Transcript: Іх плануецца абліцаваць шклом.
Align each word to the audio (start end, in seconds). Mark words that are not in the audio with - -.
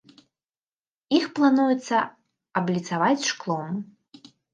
Іх 1.17 1.25
плануецца 1.39 1.99
абліцаваць 2.61 3.27
шклом. 3.33 3.69